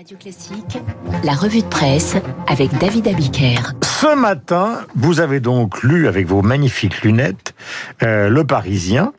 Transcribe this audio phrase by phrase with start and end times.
[0.00, 0.78] Radio Classique,
[1.24, 2.16] la revue de presse
[2.46, 3.74] avec David Abiker.
[3.82, 7.54] Ce matin, vous avez donc lu avec vos magnifiques lunettes
[8.02, 9.12] euh, Le Parisien.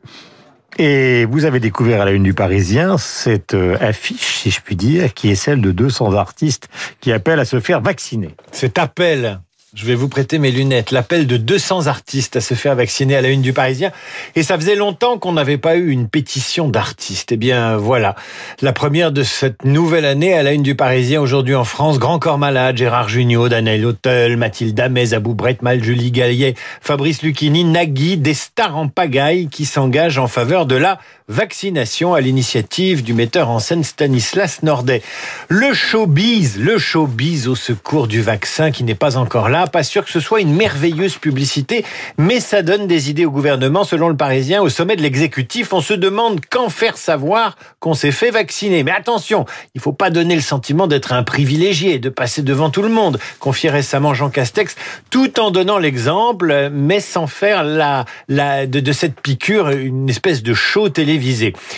[0.79, 4.75] Et vous avez découvert à la une du Parisien cette euh, affiche, si je puis
[4.75, 6.67] dire, qui est celle de 200 artistes
[6.99, 8.33] qui appellent à se faire vacciner.
[8.51, 9.39] Cet appel
[9.73, 10.91] je vais vous prêter mes lunettes.
[10.91, 13.91] L'appel de 200 artistes à se faire vacciner à la une du Parisien.
[14.35, 17.31] Et ça faisait longtemps qu'on n'avait pas eu une pétition d'artistes.
[17.31, 18.15] Eh bien, voilà.
[18.61, 21.99] La première de cette nouvelle année à la une du Parisien aujourd'hui en France.
[21.99, 27.63] Grand corps malade, Gérard Jugnot, Daniel Hôtel, Mathilde Amez, Abou Mal, Julie Gallier, Fabrice Lucchini,
[27.63, 30.99] Nagui, des stars en pagaille qui s'engagent en faveur de la
[31.31, 35.01] vaccination à l'initiative du metteur en scène Stanislas Nordet.
[35.47, 40.03] Le showbiz, le showbiz au secours du vaccin qui n'est pas encore là pas sûr
[40.03, 41.85] que ce soit une merveilleuse publicité,
[42.17, 43.85] mais ça donne des idées au gouvernement.
[43.85, 48.11] Selon le Parisien, au sommet de l'exécutif, on se demande quand faire savoir qu'on s'est
[48.11, 48.83] fait vacciner.
[48.83, 52.81] Mais attention, il faut pas donner le sentiment d'être un privilégié, de passer devant tout
[52.81, 54.75] le monde, confiait récemment Jean Castex,
[55.09, 60.89] tout en donnant l'exemple, mais sans faire de, de cette piqûre une espèce de show
[60.89, 61.20] télévisé.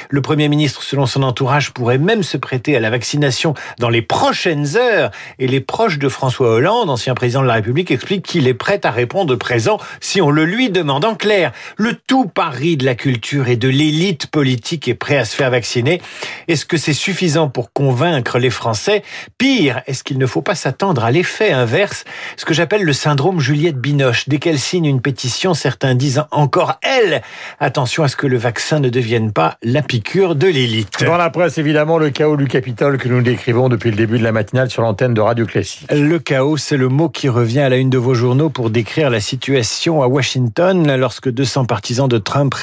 [0.10, 4.02] Le Premier ministre, selon son entourage, pourrait même se prêter à la vaccination dans les
[4.02, 8.48] prochaines heures, et les proches de François Hollande, ancien président de la République, explique qu'il
[8.48, 11.06] est prêt à répondre présent si on le lui demande.
[11.06, 15.26] En clair, le tout Paris de la culture et de l'élite politique est prêt à
[15.26, 16.02] se faire vacciner.
[16.48, 19.04] Est-ce que c'est suffisant pour convaincre les Français?
[19.38, 22.06] Pire, est-ce qu'il ne faut pas s'attendre à l'effet inverse,
[22.38, 26.80] ce que j'appelle le syndrome Juliette Binoche Dès qu'elle signe une pétition, certains disent encore
[26.82, 27.22] elle.
[27.60, 31.04] Attention à ce que le vaccin ne devienne pas la piqûre de l'élite.
[31.04, 34.24] Dans la presse, évidemment, le chaos du Capitole que nous décrivons depuis le début de
[34.24, 35.86] la matinale sur l'antenne de Radio Classique.
[35.92, 39.10] Le chaos, c'est le mot qui revient à la une de vos journaux pour décrire
[39.10, 42.54] la situation à Washington lorsque 200 partisans de Trump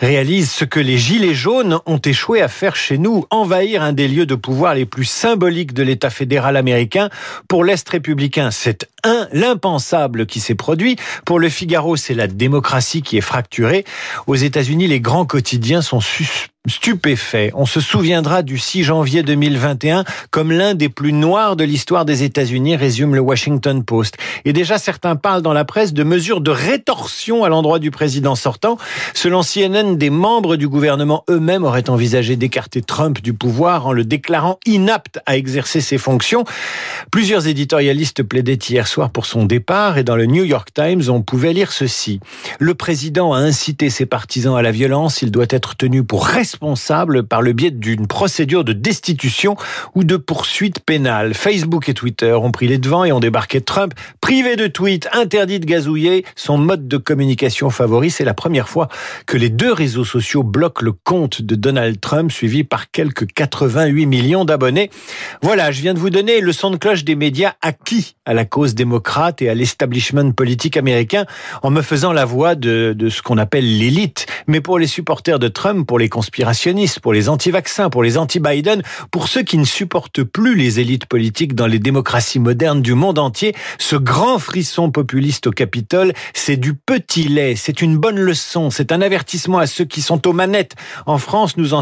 [0.00, 4.08] réalisent ce que les Gilets jaunes ont échoué à faire chez nous, envahir un des
[4.08, 7.08] lieux de pouvoir les plus symboliques de l'État fédéral américain.
[7.48, 10.96] Pour l'Est républicain, c'est un, l'impensable qui s'est produit.
[11.24, 13.84] Pour le Figaro, c'est la démocratie qui est fracturée.
[14.26, 17.50] Aux États-Unis, les grands quotidiens sont suspects stupéfait.
[17.54, 22.22] On se souviendra du 6 janvier 2021 comme l'un des plus noirs de l'histoire des
[22.22, 24.16] États-Unis, résume le Washington Post.
[24.44, 28.36] Et déjà, certains parlent dans la presse de mesures de rétorsion à l'endroit du président
[28.36, 28.78] sortant.
[29.12, 34.04] Selon CNN, des membres du gouvernement eux-mêmes auraient envisagé d'écarter Trump du pouvoir en le
[34.04, 36.44] déclarant inapte à exercer ses fonctions.
[37.10, 41.22] Plusieurs éditorialistes plaidaient hier soir pour son départ et dans le New York Times, on
[41.22, 42.20] pouvait lire ceci.
[42.60, 46.51] Le président a incité ses partisans à la violence, il doit être tenu pour responsable
[46.52, 49.56] responsable par le biais d'une procédure de destitution
[49.94, 51.32] ou de poursuite pénale.
[51.32, 55.60] Facebook et Twitter ont pris les devants et ont débarqué Trump, privé de tweets, interdit
[55.60, 58.10] de gazouiller, son mode de communication favori.
[58.10, 58.88] C'est la première fois
[59.26, 64.04] que les deux réseaux sociaux bloquent le compte de Donald Trump, suivi par quelques 88
[64.04, 64.90] millions d'abonnés.
[65.40, 68.44] Voilà, je viens de vous donner le son de cloche des médias acquis à la
[68.44, 71.24] cause démocrate et à l'establishment politique américain
[71.62, 74.26] en me faisant la voix de ce qu'on appelle l'élite.
[74.46, 76.41] Mais pour les supporters de Trump, pour les conspirateurs,
[77.00, 81.54] pour les anti-vaccins, pour les anti-Biden, pour ceux qui ne supportent plus les élites politiques
[81.54, 86.74] dans les démocraties modernes du monde entier, ce grand frisson populiste au Capitole, c'est du
[86.74, 90.74] petit lait, c'est une bonne leçon, c'est un avertissement à ceux qui sont aux manettes.
[91.06, 91.72] En France, nous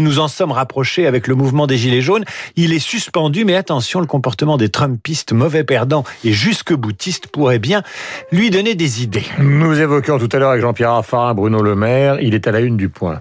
[0.00, 2.24] nous en sommes rapprochés avec le mouvement des Gilets jaunes.
[2.56, 7.58] Il est suspendu, mais attention, le comportement des Trumpistes mauvais perdants et jusque boutistes pourrait
[7.58, 7.82] bien
[8.32, 9.24] lui donner des idées.
[9.38, 12.60] Nous évoquions tout à l'heure avec Jean-Pierre Raffarin, Bruno Le Maire, il est à la
[12.60, 13.20] une du point.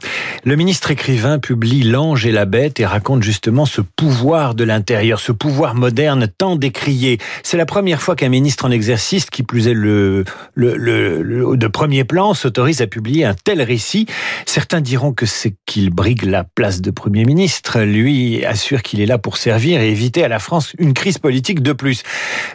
[0.56, 5.32] Ministre écrivain publie L'ange et la bête et raconte justement ce pouvoir de l'intérieur, ce
[5.32, 7.18] pouvoir moderne tant décrié.
[7.44, 11.68] C'est la première fois qu'un ministre en exercice, qui plus est le, le, le, de
[11.68, 14.06] premier plan, s'autorise à publier un tel récit.
[14.46, 17.82] Certains diront que c'est qu'il brigue la place de Premier ministre.
[17.82, 21.62] Lui assure qu'il est là pour servir et éviter à la France une crise politique
[21.62, 22.04] de plus.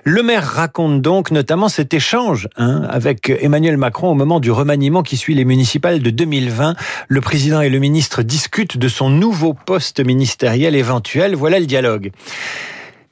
[0.05, 5.03] Le maire raconte donc notamment cet échange hein, avec Emmanuel Macron au moment du remaniement
[5.03, 6.77] qui suit les municipales de 2020.
[7.09, 11.35] Le président et le ministre discute de son nouveau poste ministériel éventuel.
[11.35, 12.13] Voilà le dialogue.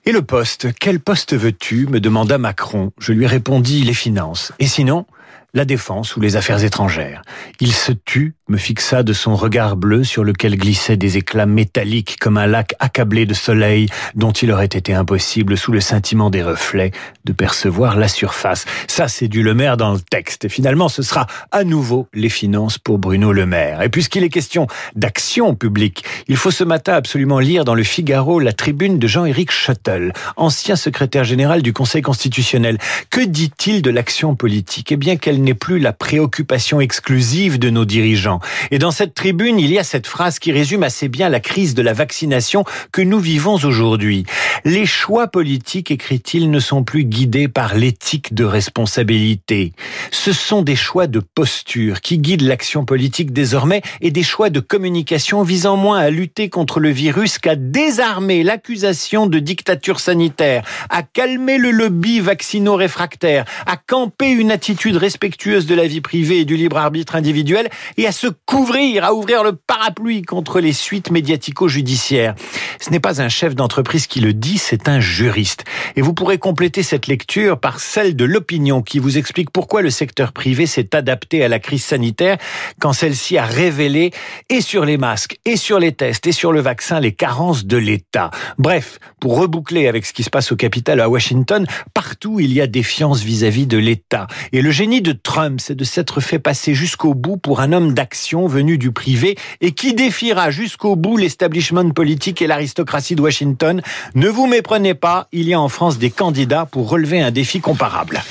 [0.04, 2.92] Et le poste, quel poste veux-tu me demanda Macron.
[3.00, 4.52] Je lui répondis les finances.
[4.60, 5.04] Et sinon,
[5.52, 7.22] la défense ou les affaires étrangères.
[7.58, 12.16] Il se tut, me fixa de son regard bleu sur lequel glissaient des éclats métalliques
[12.20, 16.44] comme un lac accablé de soleil dont il aurait été impossible, sous le scintillement des
[16.44, 16.92] reflets,
[17.24, 18.64] de percevoir la surface.
[18.86, 20.44] Ça, c'est du Le Maire dans le texte.
[20.44, 23.82] Et finalement, ce sera à nouveau les finances pour Bruno Le Maire.
[23.82, 28.38] Et puisqu'il est question d'action publique, il faut ce matin absolument lire dans le Figaro
[28.38, 32.78] la tribune de Jean-Éric Schottel, ancien secrétaire général du Conseil constitutionnel.
[33.10, 34.92] Que dit-il de l'action politique?
[34.92, 38.35] Eh bien qu'elle n'est plus la préoccupation exclusive de nos dirigeants
[38.70, 41.74] Et dans cette tribune, il y a cette phrase qui résume assez bien la crise
[41.74, 44.24] de la vaccination que nous vivons aujourd'hui.
[44.64, 49.72] Les choix politiques, écrit-il, ne sont plus guidés par l'éthique de responsabilité.
[50.10, 54.60] Ce sont des choix de posture qui guident l'action politique désormais et des choix de
[54.60, 61.02] communication visant moins à lutter contre le virus qu'à désarmer l'accusation de dictature sanitaire, à
[61.02, 66.56] calmer le lobby vaccino-réfractaire, à camper une attitude respectueuse de la vie privée et du
[66.56, 72.34] libre arbitre individuel et à se couvrir, à ouvrir le parapluie contre les suites médiatico-judiciaires.
[72.80, 75.64] Ce n'est pas un chef d'entreprise qui le dit, c'est un juriste.
[75.96, 79.90] Et vous pourrez compléter cette lecture par celle de l'opinion qui vous explique pourquoi le
[79.90, 82.36] secteur privé s'est adapté à la crise sanitaire
[82.80, 84.10] quand celle-ci a révélé
[84.48, 87.76] et sur les masques, et sur les tests, et sur le vaccin les carences de
[87.76, 88.30] l'État.
[88.58, 92.60] Bref, pour reboucler avec ce qui se passe au capital à Washington, partout il y
[92.60, 94.26] a défiance vis-à-vis de l'État.
[94.52, 97.94] Et le génie de Trump, c'est de s'être fait passer jusqu'au bout pour un homme
[97.94, 98.15] d'action
[98.46, 103.82] venu du privé et qui défiera jusqu'au bout l'establishment politique et l'aristocratie de Washington.
[104.14, 107.60] Ne vous méprenez pas, il y a en France des candidats pour relever un défi
[107.60, 108.22] comparable.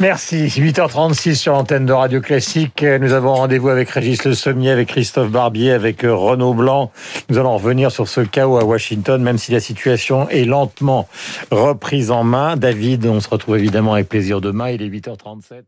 [0.00, 0.46] Merci.
[0.46, 2.82] 8h36 sur l'antenne de Radio Classique.
[2.82, 6.90] Nous avons rendez-vous avec Régis Le Sommier, avec Christophe Barbier, avec euh, Renaud Blanc.
[7.28, 11.08] Nous allons revenir sur ce chaos à Washington, même si la situation est lentement
[11.50, 12.56] reprise en main.
[12.56, 14.70] David, on se retrouve évidemment avec plaisir demain.
[14.70, 15.62] Il est 8h37.